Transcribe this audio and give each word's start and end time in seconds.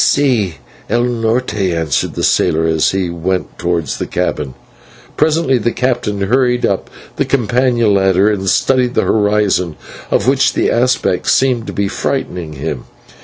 "/Si, 0.03 0.55
el 0.89 1.03
Norte/," 1.03 1.71
answered 1.75 2.15
the 2.15 2.23
sailor 2.23 2.65
as 2.65 2.89
he 2.89 3.11
went 3.11 3.59
towards 3.59 3.99
the 3.99 4.07
cabin. 4.07 4.55
Presently 5.15 5.59
the 5.59 5.69
captain 5.71 6.21
hurried 6.21 6.65
up 6.65 6.89
the 7.17 7.23
companion 7.23 7.93
ladder 7.93 8.27
and 8.27 8.49
studied 8.49 8.95
the 8.95 9.03
horizon, 9.03 9.75
of 10.09 10.27
which 10.27 10.53
the 10.53 10.71
aspect 10.71 11.29
seemed 11.29 11.67
to 11.67 11.87
frighten 11.87 12.53
him. 12.53 12.85